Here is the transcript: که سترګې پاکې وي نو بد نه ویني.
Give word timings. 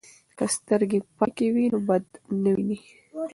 که 0.37 0.45
سترګې 0.55 0.99
پاکې 1.17 1.47
وي 1.53 1.65
نو 1.71 1.79
بد 1.87 2.05
نه 2.43 2.51
ویني. 2.55 2.77